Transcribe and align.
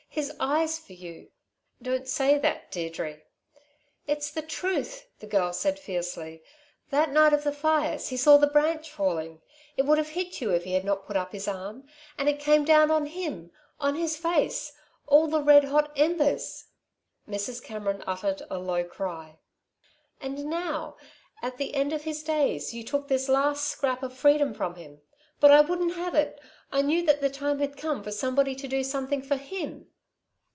His 0.13 0.29
eyes 0.41 0.77
for 0.77 0.91
you" 0.91 1.29
"Don't 1.81 2.05
say 2.05 2.37
that, 2.37 2.69
Deirdre!" 2.69 3.21
"It's 4.07 4.29
the 4.29 4.41
truth," 4.41 5.07
the 5.19 5.25
girl 5.25 5.53
said 5.53 5.79
fiercely. 5.79 6.43
"That 6.89 7.11
night 7.13 7.31
of 7.31 7.45
the 7.45 7.53
fixes 7.53 8.09
he 8.09 8.17
saw 8.17 8.35
the 8.35 8.45
branch 8.45 8.91
falling. 8.91 9.41
It 9.77 9.83
would 9.85 9.97
have 9.97 10.09
hit 10.09 10.41
you 10.41 10.49
if 10.51 10.65
he 10.65 10.73
had 10.73 10.83
not 10.83 11.05
put 11.05 11.15
up 11.15 11.31
his 11.31 11.47
arm, 11.47 11.87
and 12.17 12.27
it 12.27 12.39
came 12.41 12.65
down 12.65 12.91
on 12.91 13.05
him 13.05 13.51
on 13.79 13.95
his 13.95 14.17
face 14.17 14.73
all 15.07 15.27
the 15.27 15.41
red 15.41 15.63
hot 15.63 15.93
embers...." 15.95 16.65
Mrs. 17.25 17.63
Cameron 17.63 18.03
uttered 18.05 18.41
a 18.49 18.59
low 18.59 18.83
cry. 18.83 19.39
"And 20.19 20.43
now 20.47 20.97
at 21.41 21.55
the 21.55 21.73
end 21.73 21.93
of 21.93 22.03
his 22.03 22.21
days 22.21 22.73
you 22.73 22.83
took 22.83 23.07
this 23.07 23.29
last 23.29 23.63
scrap 23.63 24.03
of 24.03 24.11
freedom 24.13 24.53
from 24.53 24.75
him. 24.75 24.99
But 25.39 25.51
I 25.51 25.61
wouldn't 25.61 25.93
have 25.95 26.15
it. 26.15 26.37
I 26.69 26.81
knew 26.81 27.01
that 27.05 27.21
the 27.21 27.29
time 27.29 27.59
had 27.59 27.77
come 27.77 28.03
for 28.03 28.11
somebody 28.11 28.55
to 28.55 28.67
do 28.67 28.83
something 28.83 29.21
for 29.21 29.37
him." 29.37 29.87